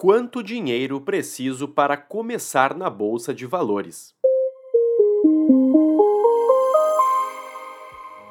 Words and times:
Quanto 0.00 0.42
dinheiro 0.42 0.98
preciso 0.98 1.68
para 1.68 1.94
começar 1.94 2.74
na 2.74 2.88
bolsa 2.88 3.34
de 3.34 3.44
valores? 3.44 4.14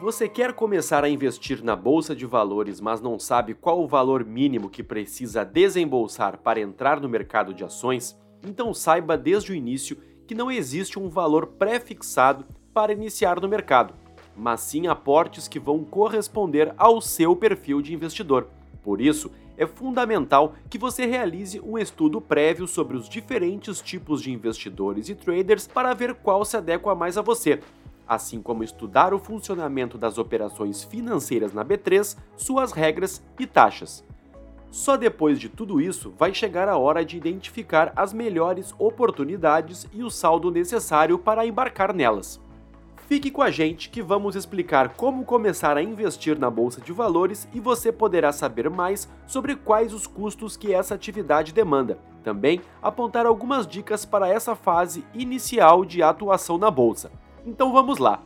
Você 0.00 0.28
quer 0.28 0.54
começar 0.54 1.04
a 1.04 1.08
investir 1.08 1.62
na 1.62 1.76
bolsa 1.76 2.16
de 2.16 2.26
valores, 2.26 2.80
mas 2.80 3.00
não 3.00 3.16
sabe 3.16 3.54
qual 3.54 3.80
o 3.80 3.86
valor 3.86 4.24
mínimo 4.24 4.68
que 4.68 4.82
precisa 4.82 5.44
desembolsar 5.44 6.36
para 6.38 6.58
entrar 6.58 7.00
no 7.00 7.08
mercado 7.08 7.54
de 7.54 7.62
ações? 7.62 8.20
Então 8.44 8.74
saiba 8.74 9.16
desde 9.16 9.52
o 9.52 9.54
início 9.54 9.96
que 10.26 10.34
não 10.34 10.50
existe 10.50 10.98
um 10.98 11.08
valor 11.08 11.46
pré-fixado 11.46 12.44
para 12.74 12.92
iniciar 12.92 13.40
no 13.40 13.48
mercado, 13.48 13.94
mas 14.36 14.62
sim 14.62 14.88
aportes 14.88 15.46
que 15.46 15.60
vão 15.60 15.84
corresponder 15.84 16.74
ao 16.76 17.00
seu 17.00 17.36
perfil 17.36 17.80
de 17.80 17.94
investidor. 17.94 18.48
Por 18.82 19.00
isso, 19.00 19.30
é 19.56 19.66
fundamental 19.66 20.54
que 20.68 20.78
você 20.78 21.06
realize 21.06 21.60
um 21.60 21.78
estudo 21.78 22.20
prévio 22.20 22.66
sobre 22.66 22.96
os 22.96 23.08
diferentes 23.08 23.80
tipos 23.80 24.22
de 24.22 24.32
investidores 24.32 25.08
e 25.08 25.14
traders 25.14 25.66
para 25.66 25.94
ver 25.94 26.14
qual 26.14 26.44
se 26.44 26.56
adequa 26.56 26.94
mais 26.94 27.18
a 27.18 27.22
você 27.22 27.60
assim 28.06 28.42
como 28.42 28.64
estudar 28.64 29.14
o 29.14 29.18
funcionamento 29.18 29.96
das 29.96 30.18
operações 30.18 30.84
financeiras 30.84 31.52
na 31.52 31.64
B3, 31.64 32.16
suas 32.36 32.72
regras 32.72 33.22
e 33.38 33.46
taxas. 33.46 34.04
Só 34.70 34.96
depois 34.96 35.38
de 35.38 35.48
tudo 35.48 35.80
isso 35.80 36.12
vai 36.18 36.32
chegar 36.32 36.68
a 36.68 36.78
hora 36.78 37.04
de 37.04 37.16
identificar 37.16 37.92
as 37.94 38.12
melhores 38.12 38.74
oportunidades 38.78 39.86
e 39.92 40.02
o 40.02 40.10
saldo 40.10 40.50
necessário 40.50 41.18
para 41.18 41.46
embarcar 41.46 41.94
nelas. 41.94 42.40
Fique 43.12 43.30
com 43.30 43.42
a 43.42 43.50
gente 43.50 43.90
que 43.90 44.00
vamos 44.00 44.34
explicar 44.34 44.94
como 44.94 45.26
começar 45.26 45.76
a 45.76 45.82
investir 45.82 46.38
na 46.38 46.48
bolsa 46.48 46.80
de 46.80 46.94
valores 46.94 47.46
e 47.52 47.60
você 47.60 47.92
poderá 47.92 48.32
saber 48.32 48.70
mais 48.70 49.06
sobre 49.26 49.54
quais 49.54 49.92
os 49.92 50.06
custos 50.06 50.56
que 50.56 50.72
essa 50.72 50.94
atividade 50.94 51.52
demanda. 51.52 51.98
Também 52.24 52.62
apontar 52.80 53.26
algumas 53.26 53.66
dicas 53.66 54.06
para 54.06 54.30
essa 54.30 54.56
fase 54.56 55.04
inicial 55.12 55.84
de 55.84 56.02
atuação 56.02 56.56
na 56.56 56.70
bolsa. 56.70 57.12
Então 57.44 57.70
vamos 57.70 57.98
lá. 57.98 58.22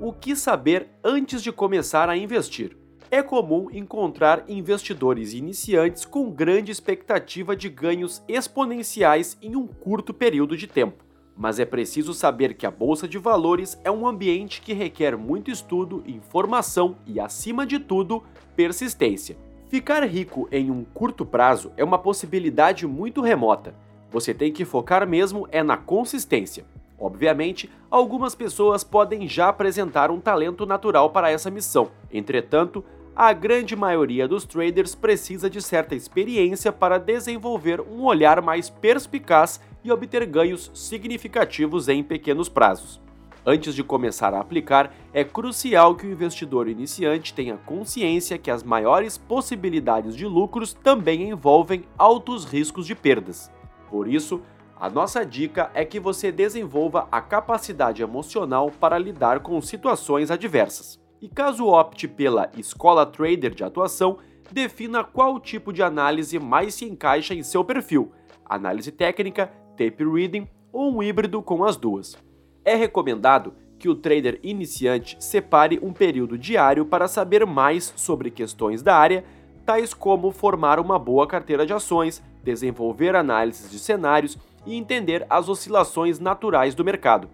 O 0.00 0.12
que 0.12 0.34
saber 0.34 0.88
antes 1.04 1.40
de 1.40 1.52
começar 1.52 2.08
a 2.08 2.16
investir? 2.16 2.76
É 3.12 3.22
comum 3.22 3.68
encontrar 3.70 4.42
investidores 4.48 5.34
iniciantes 5.34 6.04
com 6.04 6.32
grande 6.32 6.72
expectativa 6.72 7.54
de 7.54 7.68
ganhos 7.68 8.24
exponenciais 8.26 9.38
em 9.40 9.54
um 9.54 9.68
curto 9.68 10.12
período 10.12 10.56
de 10.56 10.66
tempo. 10.66 11.11
Mas 11.36 11.58
é 11.58 11.64
preciso 11.64 12.12
saber 12.12 12.54
que 12.54 12.66
a 12.66 12.70
bolsa 12.70 13.08
de 13.08 13.18
valores 13.18 13.80
é 13.84 13.90
um 13.90 14.06
ambiente 14.06 14.60
que 14.60 14.72
requer 14.72 15.16
muito 15.16 15.50
estudo, 15.50 16.02
informação 16.06 16.96
e, 17.06 17.18
acima 17.18 17.66
de 17.66 17.78
tudo, 17.78 18.22
persistência. 18.54 19.36
Ficar 19.68 20.04
rico 20.04 20.48
em 20.52 20.70
um 20.70 20.84
curto 20.84 21.24
prazo 21.24 21.72
é 21.76 21.82
uma 21.82 21.98
possibilidade 21.98 22.86
muito 22.86 23.20
remota 23.20 23.74
você 24.12 24.34
tem 24.34 24.52
que 24.52 24.64
focar 24.66 25.08
mesmo 25.08 25.48
é 25.50 25.62
na 25.62 25.76
consistência. 25.76 26.66
Obviamente, 27.00 27.68
algumas 27.90 28.34
pessoas 28.34 28.84
podem 28.84 29.26
já 29.26 29.48
apresentar 29.48 30.10
um 30.10 30.20
talento 30.20 30.66
natural 30.66 31.10
para 31.10 31.30
essa 31.30 31.50
missão. 31.50 31.90
Entretanto, 32.12 32.84
a 33.14 33.32
grande 33.32 33.76
maioria 33.76 34.26
dos 34.26 34.44
traders 34.44 34.94
precisa 34.94 35.50
de 35.50 35.60
certa 35.60 35.94
experiência 35.94 36.72
para 36.72 36.98
desenvolver 36.98 37.80
um 37.80 38.04
olhar 38.04 38.40
mais 38.40 38.70
perspicaz 38.70 39.60
e 39.84 39.92
obter 39.92 40.24
ganhos 40.24 40.70
significativos 40.72 41.88
em 41.88 42.02
pequenos 42.02 42.48
prazos. 42.48 43.00
Antes 43.44 43.74
de 43.74 43.82
começar 43.82 44.32
a 44.32 44.40
aplicar, 44.40 44.94
é 45.12 45.24
crucial 45.24 45.96
que 45.96 46.06
o 46.06 46.12
investidor 46.12 46.68
iniciante 46.68 47.34
tenha 47.34 47.56
consciência 47.56 48.38
que 48.38 48.50
as 48.50 48.62
maiores 48.62 49.18
possibilidades 49.18 50.16
de 50.16 50.24
lucros 50.24 50.72
também 50.72 51.28
envolvem 51.28 51.84
altos 51.98 52.44
riscos 52.44 52.86
de 52.86 52.94
perdas. 52.94 53.50
Por 53.90 54.08
isso, 54.08 54.40
a 54.78 54.88
nossa 54.88 55.26
dica 55.26 55.70
é 55.74 55.84
que 55.84 56.00
você 56.00 56.32
desenvolva 56.32 57.08
a 57.10 57.20
capacidade 57.20 58.00
emocional 58.00 58.70
para 58.70 58.96
lidar 58.96 59.40
com 59.40 59.60
situações 59.60 60.30
adversas. 60.30 61.01
E 61.22 61.28
caso 61.28 61.68
opte 61.68 62.08
pela 62.08 62.50
escola 62.58 63.06
trader 63.06 63.54
de 63.54 63.62
atuação, 63.62 64.18
defina 64.50 65.04
qual 65.04 65.38
tipo 65.38 65.72
de 65.72 65.80
análise 65.80 66.36
mais 66.36 66.74
se 66.74 66.84
encaixa 66.84 67.32
em 67.32 67.44
seu 67.44 67.64
perfil: 67.64 68.10
análise 68.44 68.90
técnica, 68.90 69.46
tape 69.76 70.04
reading 70.04 70.48
ou 70.72 70.96
um 70.96 71.00
híbrido 71.00 71.40
com 71.40 71.62
as 71.62 71.76
duas. 71.76 72.16
É 72.64 72.74
recomendado 72.74 73.54
que 73.78 73.88
o 73.88 73.94
trader 73.94 74.40
iniciante 74.42 75.16
separe 75.20 75.78
um 75.80 75.92
período 75.92 76.36
diário 76.36 76.84
para 76.84 77.06
saber 77.06 77.46
mais 77.46 77.92
sobre 77.94 78.28
questões 78.28 78.82
da 78.82 78.96
área, 78.96 79.24
tais 79.64 79.94
como 79.94 80.32
formar 80.32 80.80
uma 80.80 80.98
boa 80.98 81.28
carteira 81.28 81.64
de 81.64 81.72
ações, 81.72 82.20
desenvolver 82.42 83.14
análises 83.14 83.70
de 83.70 83.78
cenários 83.78 84.36
e 84.66 84.74
entender 84.74 85.24
as 85.30 85.48
oscilações 85.48 86.18
naturais 86.18 86.74
do 86.74 86.84
mercado. 86.84 87.28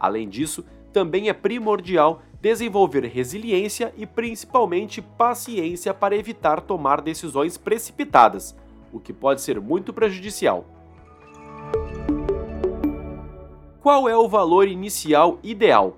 Além 0.00 0.30
disso, 0.30 0.64
também 0.94 1.28
é 1.28 1.34
primordial 1.34 2.22
desenvolver 2.44 3.06
resiliência 3.06 3.94
e 3.96 4.04
principalmente 4.04 5.00
paciência 5.00 5.94
para 5.94 6.14
evitar 6.14 6.60
tomar 6.60 7.00
decisões 7.00 7.56
precipitadas, 7.56 8.54
o 8.92 9.00
que 9.00 9.14
pode 9.14 9.40
ser 9.40 9.58
muito 9.58 9.94
prejudicial. 9.94 10.66
Qual 13.80 14.06
é 14.06 14.14
o 14.14 14.28
valor 14.28 14.68
inicial 14.68 15.38
ideal? 15.42 15.96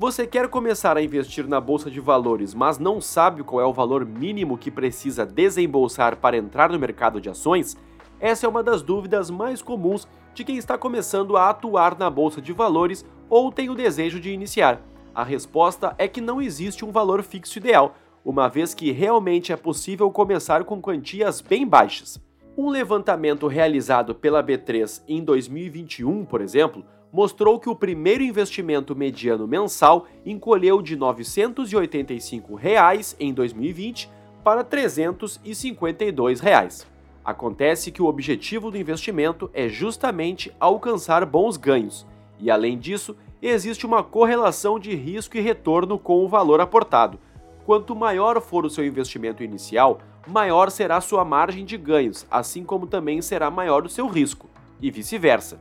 Você 0.00 0.26
quer 0.26 0.48
começar 0.48 0.96
a 0.96 1.02
investir 1.02 1.46
na 1.46 1.60
bolsa 1.60 1.88
de 1.88 2.00
valores, 2.00 2.54
mas 2.54 2.80
não 2.80 3.00
sabe 3.00 3.44
qual 3.44 3.60
é 3.60 3.64
o 3.64 3.72
valor 3.72 4.04
mínimo 4.04 4.58
que 4.58 4.72
precisa 4.72 5.24
desembolsar 5.24 6.16
para 6.16 6.36
entrar 6.36 6.72
no 6.72 6.78
mercado 6.78 7.20
de 7.20 7.30
ações? 7.30 7.76
Essa 8.18 8.46
é 8.46 8.48
uma 8.48 8.64
das 8.64 8.82
dúvidas 8.82 9.30
mais 9.30 9.62
comuns 9.62 10.08
de 10.34 10.42
quem 10.42 10.56
está 10.56 10.76
começando 10.76 11.36
a 11.36 11.50
atuar 11.50 11.96
na 11.96 12.10
bolsa 12.10 12.42
de 12.42 12.52
valores 12.52 13.06
ou 13.30 13.52
tem 13.52 13.70
o 13.70 13.76
desejo 13.76 14.18
de 14.18 14.32
iniciar. 14.32 14.82
A 15.18 15.24
resposta 15.24 15.96
é 15.98 16.06
que 16.06 16.20
não 16.20 16.40
existe 16.40 16.84
um 16.84 16.92
valor 16.92 17.24
fixo 17.24 17.58
ideal, 17.58 17.96
uma 18.24 18.46
vez 18.46 18.72
que 18.72 18.92
realmente 18.92 19.52
é 19.52 19.56
possível 19.56 20.08
começar 20.12 20.62
com 20.62 20.80
quantias 20.80 21.40
bem 21.40 21.66
baixas. 21.66 22.20
Um 22.56 22.68
levantamento 22.68 23.48
realizado 23.48 24.14
pela 24.14 24.44
B3 24.44 25.02
em 25.08 25.24
2021, 25.24 26.24
por 26.24 26.40
exemplo, 26.40 26.84
mostrou 27.12 27.58
que 27.58 27.68
o 27.68 27.74
primeiro 27.74 28.22
investimento 28.22 28.94
mediano 28.94 29.48
mensal 29.48 30.06
encolheu 30.24 30.80
de 30.80 30.94
985 30.94 32.54
reais 32.54 33.16
em 33.18 33.34
2020 33.34 34.08
para 34.44 34.62
352 34.62 36.38
reais. 36.38 36.86
Acontece 37.24 37.90
que 37.90 38.00
o 38.00 38.06
objetivo 38.06 38.70
do 38.70 38.78
investimento 38.78 39.50
é 39.52 39.68
justamente 39.68 40.54
alcançar 40.60 41.26
bons 41.26 41.56
ganhos, 41.56 42.06
e 42.38 42.52
além 42.52 42.78
disso, 42.78 43.16
existe 43.46 43.86
uma 43.86 44.02
correlação 44.02 44.78
de 44.78 44.94
risco 44.94 45.36
e 45.36 45.40
retorno 45.40 45.98
com 45.98 46.24
o 46.24 46.28
valor 46.28 46.60
aportado. 46.60 47.18
Quanto 47.64 47.94
maior 47.94 48.40
for 48.40 48.64
o 48.64 48.70
seu 48.70 48.84
investimento 48.84 49.42
inicial, 49.42 50.00
maior 50.26 50.70
será 50.70 51.00
sua 51.00 51.24
margem 51.24 51.64
de 51.64 51.76
ganhos, 51.76 52.26
assim 52.30 52.64
como 52.64 52.86
também 52.86 53.22
será 53.22 53.50
maior 53.50 53.84
o 53.84 53.88
seu 53.88 54.06
risco, 54.06 54.48
e 54.80 54.90
vice-versa. 54.90 55.60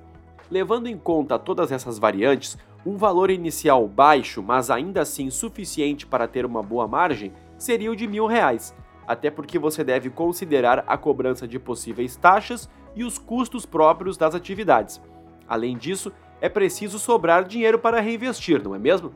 Levando 0.50 0.88
em 0.88 0.98
conta 0.98 1.38
todas 1.38 1.72
essas 1.72 2.00
variantes, 2.00 2.58
um 2.86 2.98
valor 2.98 3.30
inicial 3.30 3.88
baixo, 3.88 4.42
mas 4.42 4.70
ainda 4.70 5.02
assim 5.02 5.30
suficiente 5.30 6.06
para 6.06 6.28
ter 6.28 6.46
uma 6.46 6.64
boa 6.64 6.88
margem, 6.88 7.34
seria 7.58 7.92
o 7.92 7.96
de 7.96 8.08
mil 8.08 8.26
reais 8.26 8.74
até 9.08 9.32
porque 9.32 9.58
você 9.58 9.84
deve 9.84 10.09
considerar 10.09 10.84
a 10.86 10.98
cobrança 10.98 11.48
de 11.48 11.58
possíveis 11.58 12.18
taxas 12.18 12.70
e 12.94 13.06
os 13.06 13.18
custos 13.18 13.66
próprios 13.66 14.18
das 14.18 14.36
atividades. 14.36 15.02
Além 15.48 15.78
disso, 15.78 16.12
é 16.42 16.50
preciso 16.50 17.00
sobrar 17.00 17.44
dinheiro 17.44 17.80
para 17.80 18.00
reinvestir, 18.00 18.64
não 18.64 18.75
é 18.75 18.80
mesmo? 18.80 19.12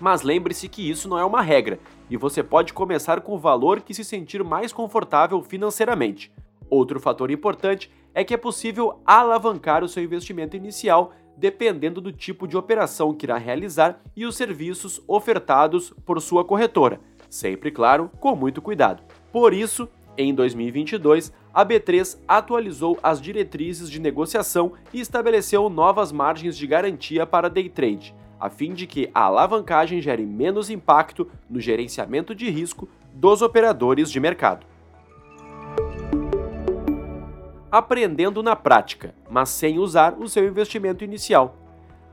Mas 0.00 0.22
lembre-se 0.22 0.68
que 0.68 0.88
isso 0.88 1.08
não 1.08 1.18
é 1.18 1.24
uma 1.24 1.42
regra 1.42 1.78
e 2.10 2.16
você 2.16 2.42
pode 2.42 2.72
começar 2.72 3.20
com 3.20 3.34
o 3.34 3.38
valor 3.38 3.80
que 3.80 3.94
se 3.94 4.04
sentir 4.04 4.42
mais 4.42 4.72
confortável 4.72 5.42
financeiramente. 5.42 6.32
Outro 6.68 6.98
fator 6.98 7.30
importante 7.30 7.90
é 8.14 8.24
que 8.24 8.34
é 8.34 8.36
possível 8.36 9.00
alavancar 9.06 9.84
o 9.84 9.88
seu 9.88 10.02
investimento 10.02 10.56
inicial 10.56 11.12
dependendo 11.36 12.00
do 12.00 12.12
tipo 12.12 12.46
de 12.46 12.56
operação 12.56 13.14
que 13.14 13.26
irá 13.26 13.38
realizar 13.38 14.00
e 14.14 14.26
os 14.26 14.36
serviços 14.36 15.02
ofertados 15.06 15.92
por 16.04 16.20
sua 16.20 16.44
corretora, 16.44 17.00
sempre, 17.28 17.70
claro, 17.70 18.10
com 18.20 18.36
muito 18.36 18.60
cuidado. 18.60 19.02
Por 19.32 19.54
isso, 19.54 19.88
em 20.16 20.34
2022, 20.34 21.32
a 21.54 21.64
B3 21.64 22.18
atualizou 22.28 22.98
as 23.02 23.20
diretrizes 23.20 23.90
de 23.90 24.00
negociação 24.00 24.72
e 24.92 25.00
estabeleceu 25.00 25.68
novas 25.70 26.12
margens 26.12 26.56
de 26.56 26.66
garantia 26.66 27.26
para 27.26 27.48
day 27.48 27.68
trade, 27.68 28.14
a 28.38 28.50
fim 28.50 28.74
de 28.74 28.86
que 28.86 29.10
a 29.14 29.22
alavancagem 29.22 30.02
gere 30.02 30.26
menos 30.26 30.68
impacto 30.68 31.30
no 31.48 31.60
gerenciamento 31.60 32.34
de 32.34 32.50
risco 32.50 32.88
dos 33.14 33.40
operadores 33.40 34.10
de 34.10 34.20
mercado. 34.20 34.66
Aprendendo 37.70 38.42
na 38.42 38.54
prática, 38.54 39.14
mas 39.30 39.48
sem 39.48 39.78
usar 39.78 40.14
o 40.18 40.28
seu 40.28 40.46
investimento 40.46 41.04
inicial. 41.04 41.56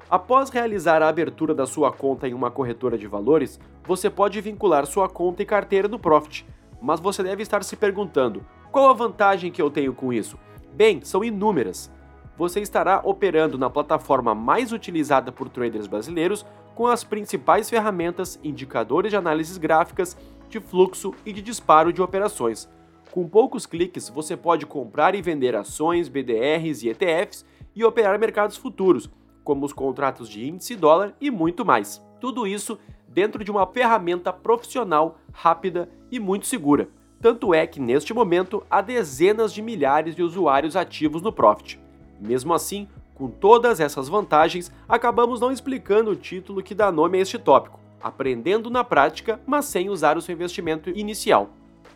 Após 0.09 0.49
realizar 0.49 1.03
a 1.03 1.09
abertura 1.09 1.53
da 1.53 1.65
sua 1.65 1.91
conta 1.91 2.27
em 2.27 2.33
uma 2.33 2.49
corretora 2.49 2.97
de 2.97 3.07
valores, 3.07 3.59
você 3.85 4.09
pode 4.09 4.39
vincular 4.39 4.85
sua 4.85 5.09
conta 5.09 5.43
e 5.43 5.45
carteira 5.45 5.87
no 5.87 5.99
Profit 5.99 6.45
mas 6.81 6.99
você 6.99 7.23
deve 7.23 7.43
estar 7.43 7.63
se 7.63 7.75
perguntando 7.75 8.45
Qual 8.71 8.89
a 8.89 8.93
vantagem 8.93 9.51
que 9.51 9.61
eu 9.61 9.69
tenho 9.69 9.93
com 9.93 10.13
isso? 10.13 10.37
Bem, 10.73 11.01
são 11.03 11.23
inúmeras. 11.23 11.91
Você 12.37 12.61
estará 12.61 13.01
operando 13.03 13.57
na 13.57 13.69
plataforma 13.69 14.33
mais 14.33 14.71
utilizada 14.71 15.31
por 15.31 15.49
traders 15.49 15.87
brasileiros 15.87 16.45
com 16.75 16.87
as 16.87 17.03
principais 17.03 17.69
ferramentas, 17.69 18.39
indicadores 18.43 19.11
de 19.11 19.17
análises 19.17 19.57
gráficas, 19.57 20.15
de 20.47 20.59
fluxo 20.59 21.13
e 21.25 21.33
de 21.33 21.41
disparo 21.41 21.91
de 21.91 22.01
operações. 22.01 22.69
Com 23.11 23.27
poucos 23.27 23.65
cliques, 23.65 24.07
você 24.07 24.37
pode 24.37 24.65
comprar 24.65 25.15
e 25.15 25.21
vender 25.21 25.55
ações, 25.55 26.07
BDRs 26.07 26.83
e 26.83 26.89
ETFs 26.89 27.43
e 27.75 27.83
operar 27.83 28.17
mercados 28.19 28.55
futuros, 28.55 29.09
como 29.43 29.65
os 29.65 29.73
contratos 29.73 30.29
de 30.29 30.47
índice 30.47 30.75
dólar 30.75 31.15
e 31.19 31.31
muito 31.31 31.65
mais. 31.65 32.01
Tudo 32.21 32.45
isso 32.45 32.77
dentro 33.13 33.43
de 33.43 33.51
uma 33.51 33.65
ferramenta 33.67 34.31
profissional, 34.31 35.17
rápida 35.31 35.89
e 36.11 36.19
muito 36.19 36.47
segura. 36.47 36.87
Tanto 37.21 37.53
é 37.53 37.67
que 37.67 37.79
neste 37.79 38.13
momento 38.13 38.63
há 38.69 38.81
dezenas 38.81 39.53
de 39.53 39.61
milhares 39.61 40.15
de 40.15 40.23
usuários 40.23 40.75
ativos 40.75 41.21
no 41.21 41.33
Profit. 41.33 41.79
Mesmo 42.19 42.53
assim, 42.53 42.87
com 43.13 43.27
todas 43.27 43.79
essas 43.79 44.07
vantagens, 44.07 44.71
acabamos 44.87 45.41
não 45.41 45.51
explicando 45.51 46.11
o 46.11 46.15
título 46.15 46.63
que 46.63 46.73
dá 46.73 46.91
nome 46.91 47.17
a 47.17 47.21
este 47.21 47.37
tópico, 47.37 47.79
aprendendo 48.01 48.69
na 48.69 48.83
prática, 48.83 49.39
mas 49.45 49.65
sem 49.65 49.89
usar 49.89 50.17
o 50.17 50.21
seu 50.21 50.33
investimento 50.33 50.89
inicial. 50.91 51.49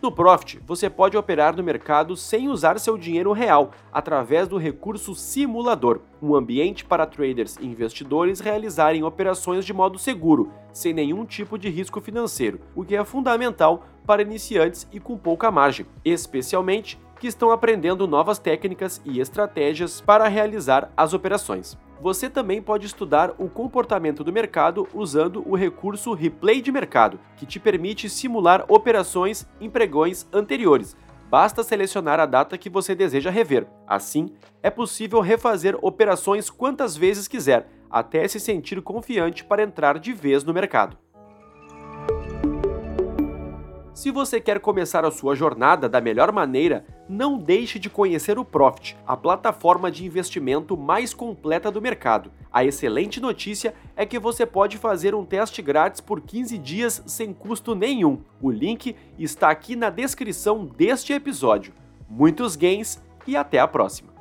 No 0.04 0.12
Profit, 0.12 0.60
você 0.68 0.90
pode 0.90 1.16
operar 1.16 1.56
no 1.56 1.64
mercado 1.64 2.18
sem 2.18 2.50
usar 2.50 2.78
seu 2.78 2.98
dinheiro 2.98 3.32
real, 3.32 3.72
através 3.90 4.50
do 4.50 4.58
recurso 4.58 5.16
simulador, 5.16 6.02
um 6.22 6.36
ambiente 6.36 6.84
para 6.84 7.06
traders 7.06 7.56
e 7.56 7.66
investidores 7.66 8.42
realizarem 8.42 9.02
operações 9.02 9.64
de 9.64 9.72
modo 9.72 9.98
seguro, 9.98 10.52
sem 10.74 10.94
nenhum 10.94 11.24
tipo 11.24 11.58
de 11.58 11.70
risco 11.70 12.02
financeiro, 12.02 12.60
o 12.76 12.84
que 12.84 12.98
é 12.98 13.06
fundamental 13.06 13.86
para 14.06 14.22
iniciantes 14.22 14.86
e 14.92 15.00
com 15.00 15.18
pouca 15.18 15.50
margem, 15.50 15.86
especialmente 16.04 17.00
que 17.18 17.28
estão 17.28 17.50
aprendendo 17.50 18.06
novas 18.06 18.38
técnicas 18.38 19.02
e 19.06 19.22
estratégias 19.22 20.02
para 20.02 20.28
realizar 20.28 20.92
as 20.98 21.14
operações. 21.14 21.78
Você 22.04 22.30
também 22.30 22.62
pode 22.62 22.86
estudar 22.86 23.34
o 23.38 23.48
comportamento 23.48 24.26
do 24.26 24.34
mercado 24.34 24.86
usando 24.94 25.42
o 25.48 25.56
recurso 25.56 26.12
Replay 26.14 26.62
de 26.62 26.70
Mercado, 26.70 27.18
que 27.38 27.46
te 27.46 27.62
permite 27.62 28.10
simular 28.10 28.66
operações 28.68 29.48
em 29.62 29.70
pregões 29.70 30.28
anteriores. 30.34 30.98
Basta 31.30 31.64
selecionar 31.64 32.20
a 32.20 32.26
data 32.26 32.58
que 32.58 32.70
você 32.70 32.94
deseja 32.94 33.30
rever. 33.30 33.66
Assim, 33.88 34.34
é 34.62 34.70
possível 34.70 35.22
refazer 35.22 35.78
operações 35.82 36.50
quantas 36.50 36.98
vezes 36.98 37.26
quiser, 37.26 37.70
até 37.90 38.28
se 38.28 38.38
sentir 38.38 38.82
confiante 38.82 39.46
para 39.46 39.64
entrar 39.64 39.98
de 39.98 40.12
vez 40.12 40.44
no 40.44 40.54
mercado. 40.54 40.98
Se 43.94 44.10
você 44.10 44.42
quer 44.42 44.60
começar 44.60 45.06
a 45.06 45.12
sua 45.12 45.36
jornada 45.36 45.88
da 45.88 46.02
melhor 46.02 46.32
maneira, 46.32 46.84
não 47.08 47.38
deixe 47.38 47.78
de 47.78 47.92
conhecer 47.92 48.40
o 48.40 48.46
Profit, 48.46 48.98
a 49.06 49.16
plataforma 49.16 49.92
de 49.92 50.04
investimento 50.04 50.76
mais 50.76 51.14
completa 51.14 51.70
do 51.70 51.80
mercado. 51.80 52.32
A 52.52 52.66
excelente 52.66 53.20
notícia 53.20 53.76
é 53.96 54.04
que 54.04 54.18
você 54.18 54.48
pode 54.48 54.80
fazer 54.80 55.14
um 55.14 55.24
teste 55.24 55.62
grátis 55.62 56.02
por 56.02 56.22
15 56.22 56.58
dias 56.58 57.04
sem 57.06 57.32
custo 57.32 57.76
nenhum. 57.76 58.22
O 58.42 58.50
link 58.50 58.96
está 59.20 59.52
aqui 59.52 59.76
na 59.76 59.92
descrição 59.92 60.66
deste 60.66 61.14
episódio. 61.14 61.72
Muitos 62.10 62.56
gains 62.56 63.00
e 63.28 63.38
até 63.38 63.60
a 63.60 63.68
próxima! 63.68 64.13